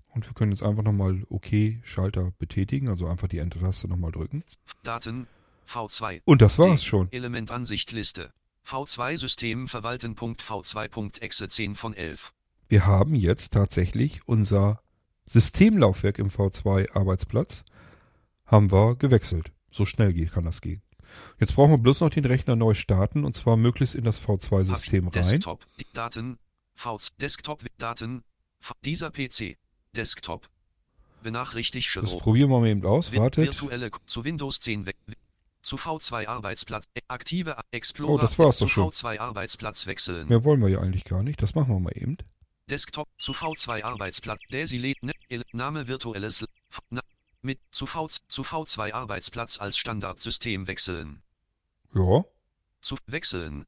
Und 0.09 0.26
wir 0.26 0.35
können 0.35 0.52
jetzt 0.52 0.62
einfach 0.62 0.82
nochmal 0.82 1.23
OK-Schalter 1.28 2.32
betätigen, 2.38 2.88
also 2.88 3.06
einfach 3.06 3.28
die 3.28 3.38
Enter-Taste 3.38 3.87
nochmal 3.87 4.11
drücken. 4.11 4.42
Daten 4.82 5.28
V2. 5.68 6.23
Und 6.25 6.42
das 6.42 6.59
war's 6.59 6.85
schon. 6.85 7.12
Elementansicht 7.12 7.92
Liste. 7.92 8.32
V2 8.66 9.18
System 9.18 9.68
verwalten. 9.68 10.16
V2.exe 10.16 11.49
10 11.49 11.76
von 11.76 11.94
11. 11.94 12.32
Wir 12.68 12.87
haben 12.87 13.14
jetzt 13.14 13.52
tatsächlich 13.52 14.20
unser 14.26 14.82
Systemlaufwerk 15.26 16.18
im 16.18 16.28
V2 16.28 16.92
Arbeitsplatz 16.92 17.64
haben 18.50 18.73
wir 18.73 18.97
gewechselt. 18.97 19.52
So 19.71 19.87
schnell 19.87 20.12
geht, 20.12 20.33
kann 20.33 20.45
das 20.45 20.61
gehen. 20.61 20.83
Jetzt 21.38 21.54
brauchen 21.54 21.71
wir 21.71 21.78
bloß 21.78 22.00
noch 22.00 22.11
den 22.11 22.25
Rechner 22.25 22.57
neu 22.57 22.75
starten 22.75 23.25
und 23.25 23.37
zwar 23.37 23.57
möglichst 23.57 23.95
in 23.95 24.04
das 24.04 24.21
V2-System 24.21 25.09
rein. 25.09 25.12
Desktop. 25.12 25.66
Daten. 25.92 26.38
V 26.75 26.99
Desktop 27.21 27.64
Daten. 27.78 28.23
Dieser 28.85 29.11
PC. 29.11 29.57
Desktop. 29.95 30.49
Benachrichtigt 31.23 31.95
Das 31.97 32.16
probieren 32.16 32.50
wir 32.50 32.61
mal 32.61 32.69
eben 32.69 32.85
aus. 32.85 33.14
Wartet. 33.14 33.47
Virtuelle 33.47 33.90
zu 34.07 34.25
Windows 34.25 34.61
10 34.61 34.87
weg. 34.87 34.97
Zu 35.62 35.76
V2 35.76 36.26
Arbeitsplatz. 36.26 36.87
äh, 36.95 37.02
Aktive 37.09 37.57
Explorer. 37.71 38.14
Oh, 38.14 38.19
das 38.19 38.38
war's 38.38 38.57
zu 38.57 38.64
doch 38.64 38.71
schon. 38.71 38.90
V2 38.90 39.19
Arbeitsplatz 39.19 39.87
wechseln. 39.87 40.28
Mehr 40.28 40.45
wollen 40.45 40.61
wir 40.62 40.69
ja 40.69 40.80
eigentlich 40.80 41.04
gar 41.04 41.23
nicht. 41.23 41.42
Das 41.42 41.54
machen 41.54 41.75
wir 41.75 41.80
mal 41.80 41.92
eben. 41.95 42.16
Desktop 42.71 43.09
zu 43.19 43.33
V2 43.33 43.83
Arbeitsplatz. 43.85 44.40
Desile 44.50 44.95
ne, 45.02 45.12
Name 45.52 45.88
virtuelles 45.88 46.47
mit 47.42 47.59
zu, 47.70 47.87
v, 47.87 48.09
zu 48.09 48.42
V2 48.42 48.92
Arbeitsplatz 48.92 49.61
als 49.61 49.76
Standardsystem 49.78 50.66
wechseln. 50.66 51.23
Ja, 51.94 52.25
Zu 52.82 52.97
wechseln 53.06 53.66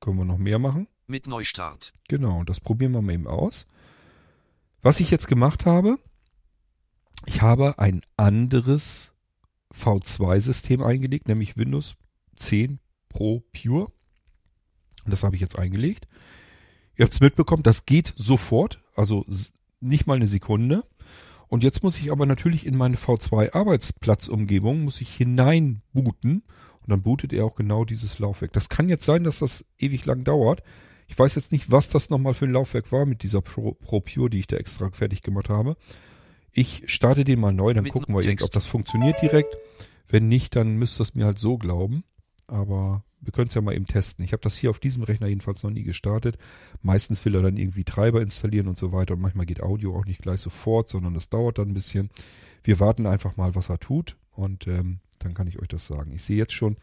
können 0.00 0.18
wir 0.18 0.24
noch 0.24 0.38
mehr 0.38 0.58
machen. 0.58 0.86
mit 1.06 1.26
Neustart. 1.26 1.92
Genau, 2.08 2.44
das 2.44 2.60
probieren 2.60 2.92
wir 2.92 3.02
mal 3.02 3.12
eben 3.12 3.26
aus. 3.26 3.66
Was 4.82 5.00
ich 5.00 5.10
jetzt 5.10 5.28
gemacht 5.28 5.66
habe, 5.66 5.98
ich 7.26 7.42
habe 7.42 7.78
ein 7.78 8.02
anderes 8.16 9.12
V2-System 9.72 10.82
eingelegt, 10.82 11.26
nämlich 11.28 11.56
Windows 11.56 11.96
10 12.36 12.80
Pro 13.08 13.40
Pure. 13.52 13.86
Und 15.04 15.12
das 15.12 15.22
habe 15.22 15.34
ich 15.36 15.40
jetzt 15.40 15.58
eingelegt. 15.58 16.06
Ihr 16.96 17.04
habt 17.04 17.14
es 17.14 17.20
mitbekommen, 17.20 17.62
das 17.62 17.86
geht 17.86 18.12
sofort, 18.16 18.80
also 18.94 19.24
nicht 19.80 20.06
mal 20.06 20.14
eine 20.16 20.26
Sekunde. 20.26 20.84
Und 21.54 21.62
jetzt 21.62 21.84
muss 21.84 22.00
ich 22.00 22.10
aber 22.10 22.26
natürlich 22.26 22.66
in 22.66 22.76
meine 22.76 22.96
V2-Arbeitsplatzumgebung, 22.96 24.82
muss 24.82 25.00
ich 25.00 25.14
hineinbooten. 25.14 26.42
Und 26.80 26.88
dann 26.88 27.02
bootet 27.02 27.32
er 27.32 27.44
auch 27.44 27.54
genau 27.54 27.84
dieses 27.84 28.18
Laufwerk. 28.18 28.52
Das 28.52 28.68
kann 28.68 28.88
jetzt 28.88 29.04
sein, 29.04 29.22
dass 29.22 29.38
das 29.38 29.64
ewig 29.78 30.04
lang 30.04 30.24
dauert. 30.24 30.64
Ich 31.06 31.16
weiß 31.16 31.36
jetzt 31.36 31.52
nicht, 31.52 31.70
was 31.70 31.90
das 31.90 32.10
nochmal 32.10 32.34
für 32.34 32.46
ein 32.46 32.50
Laufwerk 32.50 32.90
war 32.90 33.06
mit 33.06 33.22
dieser 33.22 33.40
Pro, 33.40 33.70
Pro 33.70 34.00
Pure, 34.00 34.30
die 34.30 34.40
ich 34.40 34.48
da 34.48 34.56
extra 34.56 34.90
fertig 34.90 35.22
gemacht 35.22 35.48
habe. 35.48 35.76
Ich 36.50 36.82
starte 36.86 37.22
den 37.22 37.38
mal 37.38 37.52
neu, 37.52 37.72
dann 37.72 37.84
Mit 37.84 37.92
gucken 37.92 38.16
wir 38.16 38.42
ob 38.42 38.50
das 38.50 38.66
funktioniert 38.66 39.22
direkt. 39.22 39.56
Wenn 40.08 40.26
nicht, 40.26 40.56
dann 40.56 40.74
müsst 40.74 41.00
ihr 41.00 41.04
es 41.04 41.14
mir 41.14 41.24
halt 41.24 41.38
so 41.38 41.56
glauben. 41.56 42.02
Aber 42.48 43.04
wir 43.24 43.32
können 43.32 43.48
es 43.48 43.54
ja 43.54 43.60
mal 43.60 43.74
eben 43.74 43.86
testen. 43.86 44.24
Ich 44.24 44.32
habe 44.32 44.42
das 44.42 44.56
hier 44.56 44.70
auf 44.70 44.78
diesem 44.78 45.02
Rechner 45.02 45.26
jedenfalls 45.26 45.62
noch 45.62 45.70
nie 45.70 45.82
gestartet. 45.82 46.38
Meistens 46.82 47.24
will 47.24 47.34
er 47.34 47.42
dann 47.42 47.56
irgendwie 47.56 47.84
Treiber 47.84 48.22
installieren 48.22 48.68
und 48.68 48.78
so 48.78 48.92
weiter. 48.92 49.14
Und 49.14 49.20
manchmal 49.20 49.46
geht 49.46 49.62
Audio 49.62 49.96
auch 49.96 50.04
nicht 50.04 50.22
gleich 50.22 50.40
sofort, 50.40 50.88
sondern 50.90 51.14
es 51.16 51.28
dauert 51.28 51.58
dann 51.58 51.68
ein 51.68 51.74
bisschen. 51.74 52.10
Wir 52.62 52.80
warten 52.80 53.06
einfach 53.06 53.36
mal, 53.36 53.54
was 53.54 53.68
er 53.68 53.78
tut. 53.78 54.16
Und 54.32 54.66
ähm, 54.66 55.00
dann 55.18 55.34
kann 55.34 55.46
ich 55.46 55.60
euch 55.60 55.68
das 55.68 55.86
sagen. 55.86 56.12
Ich 56.12 56.22
sehe 56.22 56.36
jetzt 56.36 56.52
schon 56.52 56.76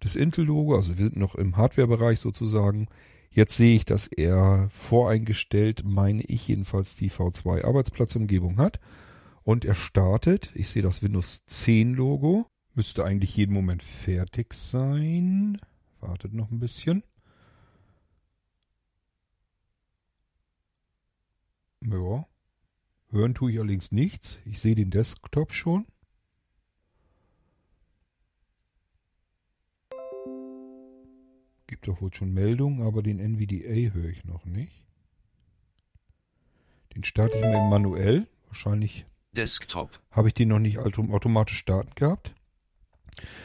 das 0.00 0.16
Intel-Logo, 0.16 0.76
also 0.76 0.98
wir 0.98 1.04
sind 1.04 1.16
noch 1.16 1.34
im 1.34 1.56
Hardware-Bereich 1.56 2.20
sozusagen. 2.20 2.88
Jetzt 3.30 3.56
sehe 3.56 3.76
ich, 3.76 3.84
dass 3.84 4.06
er 4.06 4.68
voreingestellt, 4.70 5.82
meine 5.84 6.22
ich 6.22 6.48
jedenfalls, 6.48 6.96
die 6.96 7.10
V2-Arbeitsplatzumgebung 7.10 8.58
hat. 8.58 8.80
Und 9.42 9.64
er 9.64 9.74
startet. 9.74 10.50
Ich 10.54 10.68
sehe 10.68 10.82
das 10.82 11.02
Windows 11.02 11.42
10-Logo. 11.48 12.46
Müsste 12.74 13.04
eigentlich 13.04 13.36
jeden 13.36 13.54
Moment 13.54 13.82
fertig 13.82 14.54
sein. 14.54 15.58
Wartet 16.06 16.32
noch 16.34 16.50
ein 16.52 16.60
bisschen. 16.60 17.02
Ja. 21.84 22.26
Hören 23.10 23.34
tue 23.34 23.50
ich 23.52 23.58
allerdings 23.58 23.90
nichts. 23.90 24.38
Ich 24.44 24.60
sehe 24.60 24.74
den 24.76 24.90
Desktop 24.90 25.52
schon. 25.52 25.86
Gibt 31.66 31.88
doch 31.88 32.00
wohl 32.00 32.14
schon 32.14 32.32
Meldungen, 32.32 32.86
aber 32.86 33.02
den 33.02 33.18
NVDA 33.18 33.92
höre 33.92 34.08
ich 34.10 34.24
noch 34.24 34.44
nicht. 34.44 34.84
Den 36.94 37.02
starte 37.04 37.36
ich 37.36 37.44
mir 37.44 37.60
manuell. 37.68 38.28
Wahrscheinlich 38.46 39.06
Desktop. 39.32 40.00
habe 40.10 40.28
ich 40.28 40.34
den 40.34 40.48
noch 40.48 40.60
nicht 40.60 40.78
autom- 40.78 41.12
automatisch 41.12 41.58
starten 41.58 41.90
gehabt. 41.94 42.34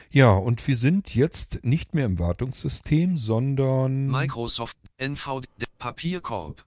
Ja, 0.10 0.34
und 0.34 0.68
wir 0.68 0.76
sind 0.76 1.16
jetzt 1.16 1.64
nicht 1.64 1.94
mehr 1.94 2.06
im 2.06 2.20
Wartungssystem, 2.20 3.18
sondern 3.18 4.08
Microsoft 4.08 4.78
NV 4.98 5.42
Papierkorb. 5.78 6.66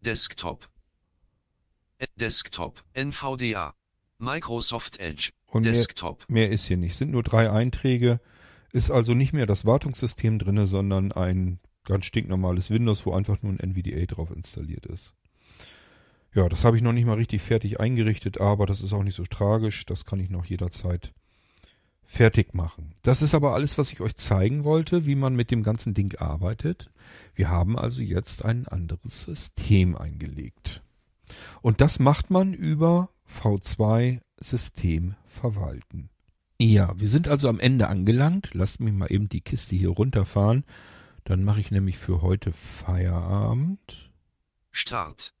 Desktop. 0.00 0.68
Desktop 2.16 2.84
NVDA. 2.92 3.74
Microsoft 4.18 5.00
Edge. 5.00 5.30
und 5.46 5.62
mehr, 5.62 5.72
Desktop. 5.72 6.24
mehr 6.28 6.50
ist 6.50 6.66
hier 6.66 6.76
nicht. 6.76 6.96
Sind 6.96 7.10
nur 7.10 7.22
drei 7.22 7.50
Einträge. 7.50 8.20
Ist 8.72 8.90
also 8.90 9.14
nicht 9.14 9.32
mehr 9.32 9.46
das 9.46 9.64
Wartungssystem 9.64 10.38
drinne, 10.38 10.66
sondern 10.66 11.12
ein 11.12 11.58
ganz 11.84 12.06
stinknormales 12.06 12.70
Windows, 12.70 13.06
wo 13.06 13.12
einfach 13.12 13.42
nur 13.42 13.52
ein 13.52 13.60
NVDA 13.60 14.06
drauf 14.06 14.30
installiert 14.30 14.86
ist. 14.86 15.14
Ja, 16.34 16.48
das 16.48 16.64
habe 16.64 16.76
ich 16.76 16.82
noch 16.82 16.92
nicht 16.92 17.04
mal 17.04 17.16
richtig 17.16 17.42
fertig 17.42 17.78
eingerichtet, 17.78 18.40
aber 18.40 18.66
das 18.66 18.80
ist 18.80 18.92
auch 18.92 19.02
nicht 19.02 19.14
so 19.14 19.24
tragisch. 19.24 19.86
Das 19.86 20.04
kann 20.04 20.18
ich 20.18 20.30
noch 20.30 20.44
jederzeit 20.44 21.12
fertig 22.06 22.54
machen. 22.54 22.94
Das 23.02 23.22
ist 23.22 23.34
aber 23.34 23.54
alles, 23.54 23.78
was 23.78 23.92
ich 23.92 24.00
euch 24.00 24.16
zeigen 24.16 24.64
wollte, 24.64 25.06
wie 25.06 25.14
man 25.14 25.34
mit 25.34 25.50
dem 25.50 25.62
ganzen 25.62 25.94
Ding 25.94 26.16
arbeitet. 26.16 26.90
Wir 27.34 27.48
haben 27.48 27.78
also 27.78 28.02
jetzt 28.02 28.44
ein 28.44 28.68
anderes 28.68 29.22
System 29.22 29.96
eingelegt. 29.96 30.82
Und 31.62 31.80
das 31.80 31.98
macht 31.98 32.30
man 32.30 32.52
über 32.52 33.08
V2 33.28 34.20
System 34.38 35.14
verwalten. 35.26 36.10
Ja, 36.58 36.98
wir 36.98 37.08
sind 37.08 37.28
also 37.28 37.48
am 37.48 37.58
Ende 37.58 37.88
angelangt. 37.88 38.50
Lasst 38.54 38.80
mich 38.80 38.92
mal 38.92 39.10
eben 39.10 39.28
die 39.28 39.40
Kiste 39.40 39.74
hier 39.74 39.90
runterfahren. 39.90 40.64
Dann 41.24 41.42
mache 41.42 41.60
ich 41.60 41.70
nämlich 41.70 41.98
für 41.98 42.22
heute 42.22 42.52
Feierabend. 42.52 44.10
Start. 44.70 45.34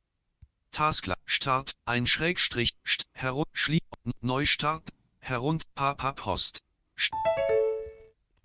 Taskler, 0.72 1.18
Start, 1.24 1.76
ein 1.84 2.06
Schrägstrich, 2.06 2.74
st, 2.84 3.06
herun, 3.12 3.44
schlie, 3.52 3.78
Neustart, 4.20 4.90
herund, 5.24 5.74
pap, 5.74 6.16
Post. 6.16 6.62
St 6.98 7.14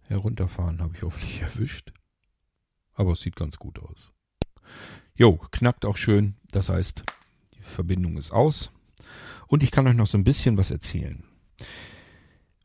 Herunterfahren 0.08 0.82
habe 0.82 0.96
ich 0.96 1.04
hoffentlich 1.04 1.42
erwischt. 1.42 1.92
Aber 2.94 3.12
es 3.12 3.22
sieht 3.22 3.36
ganz 3.36 3.58
gut 3.58 3.80
aus. 3.80 4.14
Jo, 5.14 5.38
knackt 5.52 5.86
auch 5.86 5.98
schön. 5.98 6.38
Das 6.52 6.70
heißt, 6.70 7.04
die 7.56 7.62
Verbindung 7.62 8.18
ist 8.18 8.32
aus. 8.32 8.72
Und 9.48 9.62
ich 9.62 9.72
kann 9.72 9.88
euch 9.88 9.96
noch 9.96 10.08
so 10.08 10.18
ein 10.18 10.24
bisschen 10.24 10.58
was 10.58 10.72
erzählen. 10.72 11.24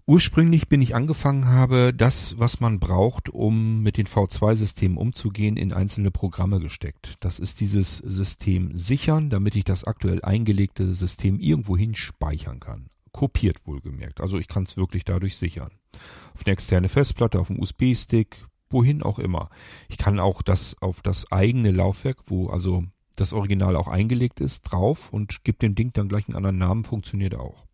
Ursprünglich 0.06 0.68
bin 0.68 0.82
ich 0.82 0.94
angefangen 0.94 1.46
habe, 1.46 1.92
das, 1.92 2.38
was 2.38 2.60
man 2.60 2.78
braucht, 2.78 3.30
um 3.30 3.82
mit 3.82 3.96
den 3.96 4.06
V2-Systemen 4.06 4.98
umzugehen, 4.98 5.56
in 5.56 5.72
einzelne 5.72 6.10
Programme 6.10 6.60
gesteckt. 6.60 7.14
Das 7.20 7.38
ist 7.38 7.60
dieses 7.60 7.98
System 7.98 8.76
sichern, 8.76 9.30
damit 9.30 9.56
ich 9.56 9.64
das 9.64 9.84
aktuell 9.84 10.22
eingelegte 10.22 10.94
System 10.94 11.40
irgendwohin 11.40 11.94
speichern 11.94 12.60
kann. 12.60 12.90
Kopiert 13.14 13.64
wohlgemerkt. 13.64 14.20
Also 14.20 14.38
ich 14.38 14.48
kann 14.48 14.64
es 14.64 14.76
wirklich 14.76 15.04
dadurch 15.04 15.36
sichern. 15.36 15.70
Auf 16.34 16.44
eine 16.44 16.52
externe 16.52 16.88
Festplatte, 16.88 17.38
auf 17.38 17.46
dem 17.46 17.60
USB-Stick, 17.60 18.44
wohin 18.70 19.04
auch 19.04 19.20
immer. 19.20 19.50
Ich 19.88 19.98
kann 19.98 20.18
auch 20.18 20.42
das 20.42 20.76
auf 20.82 21.00
das 21.00 21.30
eigene 21.30 21.70
Laufwerk, 21.70 22.18
wo 22.26 22.48
also 22.48 22.82
das 23.14 23.32
Original 23.32 23.76
auch 23.76 23.86
eingelegt 23.86 24.40
ist, 24.40 24.62
drauf 24.62 25.12
und 25.12 25.44
gebe 25.44 25.58
dem 25.58 25.76
Ding 25.76 25.92
dann 25.92 26.08
gleich 26.08 26.26
einen 26.26 26.36
anderen 26.36 26.58
Namen, 26.58 26.82
funktioniert 26.82 27.36
auch. 27.36 27.64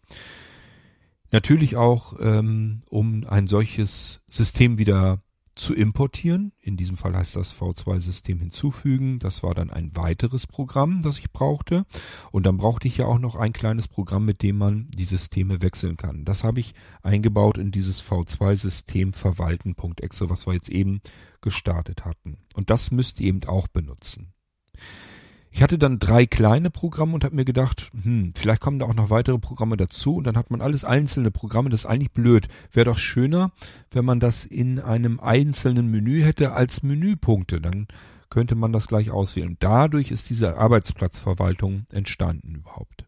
Natürlich 1.30 1.76
auch, 1.76 2.20
ähm, 2.20 2.82
um 2.90 3.25
ein 3.26 3.47
solches 3.47 4.20
System 4.28 4.76
wieder 4.76 5.23
zu 5.54 5.75
importieren. 5.75 6.52
In 6.61 6.76
diesem 6.76 6.97
Fall 6.97 7.14
heißt 7.14 7.37
das 7.37 7.54
V2-System 7.54 8.38
hinzufügen. 8.38 9.19
Das 9.19 9.42
war 9.42 9.54
dann 9.54 9.71
ein 9.71 9.95
weiteres 9.97 10.47
Programm, 10.47 11.02
das 11.02 11.19
ich 11.19 11.33
brauchte. 11.33 11.85
Und 12.30 12.47
dann 12.47 12.57
brauchte 12.57 12.88
ich 12.88 12.99
ja 12.99 13.07
auch 13.07 13.19
noch 13.19 13.37
ein 13.37 13.52
kleines 13.52 13.88
Programm, 13.88 14.25
mit 14.25 14.42
dem 14.42 14.59
man 14.59 14.88
die 14.90 15.04
Systeme 15.04 15.62
wechseln 15.62 15.97
kann. 15.97 16.25
Das 16.25 16.45
habe 16.45 16.61
ich 16.61 16.75
eingebaut 17.02 17.59
in 17.59 17.71
dieses 17.71 18.02
V2-System 18.02 19.12
verwalten.exe, 19.12 20.30
was 20.30 20.47
wir 20.47 20.54
jetzt 20.54 20.69
eben 20.69 21.00
gestartet 21.40 22.04
hatten. 22.04 22.38
Und 22.54 22.71
das 22.71 22.90
müsst 22.90 23.21
ihr 23.21 23.28
eben 23.28 23.45
auch 23.45 23.69
benutzen. 23.69 24.33
Ich 25.52 25.62
hatte 25.62 25.78
dann 25.78 25.99
drei 25.99 26.26
kleine 26.26 26.71
Programme 26.71 27.14
und 27.14 27.25
habe 27.25 27.35
mir 27.35 27.45
gedacht, 27.45 27.90
hm, 28.02 28.33
vielleicht 28.37 28.61
kommen 28.61 28.78
da 28.78 28.87
auch 28.87 28.95
noch 28.95 29.11
weitere 29.11 29.38
Programme 29.38 29.76
dazu 29.76 30.16
und 30.16 30.25
dann 30.25 30.37
hat 30.37 30.50
man 30.50 30.61
alles 30.61 30.85
einzelne 30.85 31.30
Programme. 31.30 31.71
Das 31.71 31.80
ist 31.80 31.87
eigentlich 31.87 32.12
blöd. 32.12 32.49
Wäre 32.73 32.87
doch 32.87 32.99
schöner, 32.99 33.50
wenn 33.90 34.04
man 34.04 34.21
das 34.21 34.45
in 34.45 34.78
einem 34.78 35.19
einzelnen 35.19 35.90
Menü 35.90 36.23
hätte 36.23 36.52
als 36.52 36.83
Menüpunkte. 36.83 37.61
Dann 37.61 37.88
könnte 38.30 38.54
man 38.54 38.73
das 38.73 38.87
gleich 38.87 39.11
auswählen. 39.11 39.57
Dadurch 39.59 40.12
ist 40.12 40.30
diese 40.30 40.57
Arbeitsplatzverwaltung 40.57 41.87
entstanden 41.90 42.54
überhaupt. 42.54 43.07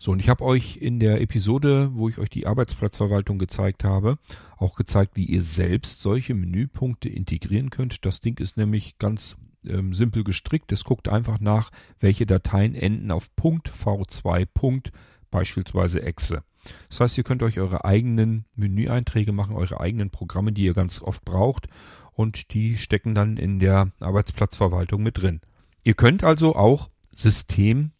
So, 0.00 0.12
und 0.12 0.20
ich 0.20 0.28
habe 0.28 0.44
euch 0.44 0.76
in 0.76 1.00
der 1.00 1.20
Episode, 1.20 1.90
wo 1.94 2.08
ich 2.08 2.18
euch 2.18 2.30
die 2.30 2.46
Arbeitsplatzverwaltung 2.46 3.38
gezeigt 3.38 3.82
habe, 3.82 4.18
auch 4.56 4.76
gezeigt, 4.76 5.16
wie 5.16 5.24
ihr 5.24 5.42
selbst 5.42 6.02
solche 6.02 6.34
Menüpunkte 6.34 7.08
integrieren 7.08 7.70
könnt. 7.70 8.04
Das 8.04 8.20
Ding 8.20 8.38
ist 8.38 8.56
nämlich 8.56 8.98
ganz 8.98 9.36
ähm, 9.66 9.94
simpel 9.94 10.24
gestrickt. 10.24 10.72
Es 10.72 10.84
guckt 10.84 11.08
einfach 11.08 11.40
nach, 11.40 11.70
welche 12.00 12.26
Dateien 12.26 12.74
enden 12.74 13.10
auf 13.10 13.30
.v2. 13.40 14.90
beispielsweise 15.30 16.02
exe. 16.02 16.42
Das 16.88 17.00
heißt, 17.00 17.18
ihr 17.18 17.24
könnt 17.24 17.42
euch 17.42 17.58
eure 17.58 17.84
eigenen 17.84 18.44
Menüeinträge 18.56 19.32
machen, 19.32 19.56
eure 19.56 19.80
eigenen 19.80 20.10
Programme, 20.10 20.52
die 20.52 20.64
ihr 20.64 20.74
ganz 20.74 21.00
oft 21.00 21.24
braucht 21.24 21.68
und 22.12 22.52
die 22.52 22.76
stecken 22.76 23.14
dann 23.14 23.36
in 23.36 23.58
der 23.58 23.92
Arbeitsplatzverwaltung 24.00 25.02
mit 25.02 25.18
drin. 25.18 25.40
Ihr 25.84 25.94
könnt 25.94 26.24
also 26.24 26.56
auch 26.56 26.90
System 27.14 27.92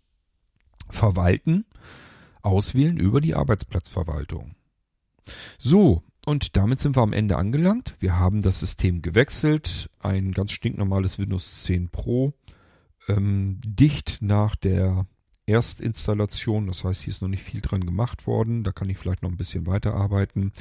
verwalten, 0.90 1.64
auswählen 2.42 2.96
über 2.96 3.20
die 3.20 3.34
Arbeitsplatzverwaltung. 3.34 4.54
So, 5.58 6.02
und 6.28 6.58
damit 6.58 6.78
sind 6.78 6.94
wir 6.94 7.00
am 7.00 7.14
Ende 7.14 7.38
angelangt. 7.38 7.96
Wir 8.00 8.18
haben 8.18 8.42
das 8.42 8.60
System 8.60 9.00
gewechselt. 9.00 9.88
Ein 9.98 10.32
ganz 10.32 10.52
stinknormales 10.52 11.18
Windows 11.18 11.62
10 11.62 11.88
Pro. 11.88 12.34
Ähm, 13.08 13.58
dicht 13.64 14.18
nach 14.20 14.54
der 14.54 15.06
Erstinstallation. 15.46 16.66
Das 16.66 16.84
heißt, 16.84 17.04
hier 17.04 17.14
ist 17.14 17.22
noch 17.22 17.28
nicht 17.28 17.42
viel 17.42 17.62
dran 17.62 17.86
gemacht 17.86 18.26
worden. 18.26 18.62
Da 18.62 18.72
kann 18.72 18.90
ich 18.90 18.98
vielleicht 18.98 19.22
noch 19.22 19.30
ein 19.30 19.38
bisschen 19.38 19.66
weiterarbeiten, 19.66 20.52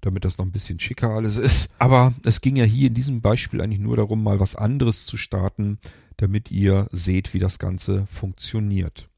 damit 0.00 0.24
das 0.24 0.38
noch 0.38 0.44
ein 0.44 0.50
bisschen 0.50 0.80
schicker 0.80 1.10
alles 1.10 1.36
ist. 1.36 1.68
Aber 1.78 2.14
es 2.24 2.40
ging 2.40 2.56
ja 2.56 2.64
hier 2.64 2.88
in 2.88 2.94
diesem 2.94 3.20
Beispiel 3.20 3.60
eigentlich 3.60 3.78
nur 3.78 3.94
darum, 3.94 4.24
mal 4.24 4.40
was 4.40 4.56
anderes 4.56 5.06
zu 5.06 5.16
starten, 5.16 5.78
damit 6.16 6.50
ihr 6.50 6.88
seht, 6.90 7.32
wie 7.32 7.38
das 7.38 7.60
Ganze 7.60 8.06
funktioniert. 8.06 9.08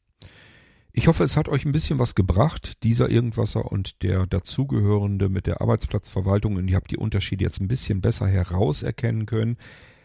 Ich 0.97 1.09
hoffe, 1.09 1.25
es 1.25 1.37
hat 1.37 1.49
euch 1.49 1.65
ein 1.65 1.73
bisschen 1.73 1.99
was 1.99 2.15
gebracht, 2.15 2.85
dieser 2.85 3.11
Irgendwasser 3.11 3.73
und 3.73 4.05
der 4.05 4.29
dazugehörende 4.29 5.29
mit 5.29 5.49
der 5.49 5.61
Arbeitsplatzverwaltung 5.61 6.55
und 6.55 6.69
ihr 6.69 6.77
habt 6.77 6.93
die 6.93 6.97
Unterschiede 6.97 7.43
jetzt 7.43 7.61
ein 7.61 7.67
bisschen 7.67 8.01
besser 8.01 8.29
herauserkennen 8.29 9.27
können. 9.27 9.57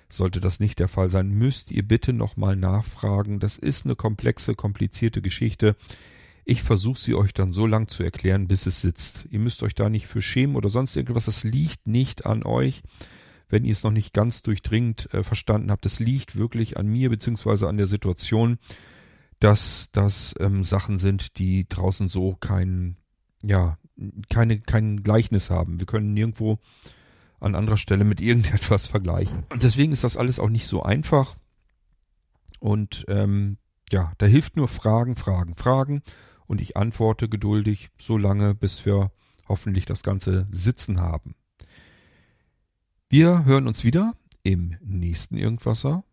Sollte 0.09 0.39
das 0.39 0.59
nicht 0.59 0.79
der 0.79 0.87
Fall 0.87 1.11
sein, 1.11 1.29
müsst 1.29 1.69
ihr 1.69 1.87
bitte 1.87 2.11
nochmal 2.11 2.55
nachfragen. 2.55 3.39
Das 3.39 3.59
ist 3.59 3.85
eine 3.85 3.95
komplexe, 3.95 4.55
komplizierte 4.55 5.21
Geschichte. 5.21 5.75
Ich 6.43 6.63
versuche 6.63 6.99
sie 6.99 7.13
euch 7.13 7.35
dann 7.35 7.51
so 7.53 7.67
lang 7.67 7.87
zu 7.87 8.01
erklären, 8.01 8.47
bis 8.47 8.65
es 8.65 8.81
sitzt. 8.81 9.27
Ihr 9.29 9.39
müsst 9.39 9.61
euch 9.61 9.75
da 9.75 9.89
nicht 9.89 10.07
für 10.07 10.23
schämen 10.23 10.55
oder 10.55 10.69
sonst 10.69 10.95
irgendwas. 10.95 11.25
Das 11.25 11.43
liegt 11.43 11.85
nicht 11.85 12.25
an 12.25 12.41
euch, 12.41 12.81
wenn 13.47 13.63
ihr 13.63 13.73
es 13.73 13.83
noch 13.83 13.91
nicht 13.91 14.11
ganz 14.11 14.41
durchdringend 14.41 15.13
äh, 15.13 15.21
verstanden 15.21 15.69
habt. 15.69 15.85
Das 15.85 15.99
liegt 15.99 16.35
wirklich 16.35 16.77
an 16.77 16.87
mir 16.87 17.11
beziehungsweise 17.11 17.67
an 17.69 17.77
der 17.77 17.85
Situation 17.85 18.57
dass 19.39 19.89
das 19.91 20.35
ähm, 20.39 20.63
Sachen 20.63 20.99
sind, 20.99 21.37
die 21.39 21.67
draußen 21.67 22.09
so 22.09 22.35
kein, 22.35 22.97
ja, 23.43 23.77
keine, 24.29 24.59
kein 24.59 25.01
Gleichnis 25.03 25.49
haben. 25.49 25.79
Wir 25.79 25.85
können 25.85 26.13
nirgendwo 26.13 26.59
an 27.39 27.55
anderer 27.55 27.77
Stelle 27.77 28.03
mit 28.03 28.21
irgendetwas 28.21 28.87
vergleichen. 28.87 29.45
Und 29.49 29.63
deswegen 29.63 29.91
ist 29.91 30.03
das 30.03 30.17
alles 30.17 30.39
auch 30.39 30.49
nicht 30.49 30.67
so 30.67 30.83
einfach. 30.83 31.37
Und 32.59 33.05
ähm, 33.07 33.57
ja, 33.91 34.11
da 34.17 34.25
hilft 34.25 34.57
nur 34.57 34.67
Fragen, 34.67 35.15
Fragen, 35.15 35.55
Fragen. 35.55 36.03
Und 36.45 36.61
ich 36.61 36.75
antworte 36.75 37.29
geduldig 37.29 37.89
so 37.99 38.17
lange, 38.17 38.55
bis 38.55 38.85
wir 38.85 39.11
hoffentlich 39.47 39.85
das 39.85 40.03
Ganze 40.03 40.47
sitzen 40.51 40.99
haben. 40.99 41.35
Wir 43.07 43.45
hören 43.45 43.67
uns 43.67 43.83
wieder 43.83 44.15
im 44.43 44.75
nächsten 44.81 45.37
Irgendwasser. 45.37 46.03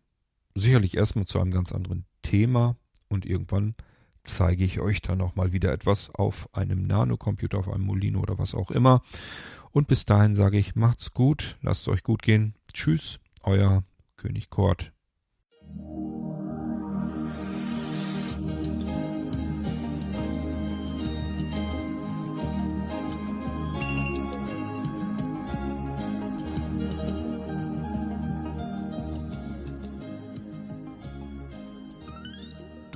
Sicherlich 0.55 0.95
erstmal 0.97 1.25
zu 1.25 1.39
einem 1.39 1.51
ganz 1.51 1.71
anderen 1.71 2.05
Thema 2.21 2.77
und 3.09 3.25
irgendwann 3.25 3.75
zeige 4.23 4.63
ich 4.63 4.79
euch 4.79 5.01
dann 5.01 5.17
nochmal 5.17 5.53
wieder 5.53 5.71
etwas 5.71 6.13
auf 6.13 6.53
einem 6.53 6.85
Nanocomputer, 6.85 7.57
auf 7.59 7.69
einem 7.69 7.85
Molino 7.85 8.19
oder 8.19 8.37
was 8.37 8.53
auch 8.55 8.71
immer. 8.71 9.01
Und 9.71 9.87
bis 9.87 10.05
dahin 10.05 10.35
sage 10.35 10.57
ich, 10.57 10.75
macht's 10.75 11.13
gut, 11.13 11.57
lasst 11.61 11.81
es 11.81 11.87
euch 11.87 12.03
gut 12.03 12.21
gehen. 12.21 12.53
Tschüss, 12.73 13.19
euer 13.43 13.83
König 14.17 14.49
Kort. 14.49 14.91